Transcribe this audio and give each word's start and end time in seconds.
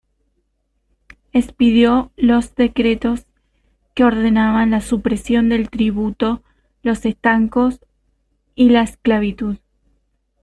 Expidió 1.31 2.11
los 2.17 2.55
decretos 2.55 3.27
que 3.93 4.03
ordenaban 4.03 4.71
la 4.71 4.81
supresión 4.81 5.47
del 5.47 5.69
tributo, 5.69 6.41
los 6.81 7.05
estancos 7.05 7.81
y 8.55 8.69
la 8.69 8.81
esclavitud. 8.81 9.57